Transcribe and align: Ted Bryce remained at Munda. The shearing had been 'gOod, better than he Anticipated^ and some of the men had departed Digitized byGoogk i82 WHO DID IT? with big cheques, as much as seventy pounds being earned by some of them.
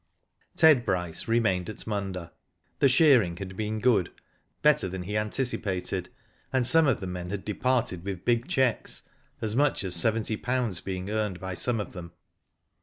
Ted 0.55 0.83
Bryce 0.83 1.27
remained 1.27 1.69
at 1.69 1.85
Munda. 1.85 2.31
The 2.79 2.89
shearing 2.89 3.37
had 3.37 3.55
been 3.55 3.79
'gOod, 3.79 4.09
better 4.63 4.87
than 4.89 5.03
he 5.03 5.11
Anticipated^ 5.13 6.07
and 6.51 6.65
some 6.65 6.87
of 6.87 7.01
the 7.01 7.05
men 7.05 7.29
had 7.29 7.45
departed 7.45 7.99
Digitized 7.99 8.01
byGoogk 8.01 8.01
i82 8.01 8.03
WHO 8.03 8.09
DID 8.09 8.13
IT? 8.15 8.17
with 8.17 8.25
big 8.25 8.47
cheques, 8.47 9.01
as 9.41 9.55
much 9.55 9.83
as 9.83 9.95
seventy 9.95 10.37
pounds 10.37 10.81
being 10.81 11.11
earned 11.11 11.39
by 11.39 11.53
some 11.53 11.79
of 11.79 11.91
them. 11.91 12.13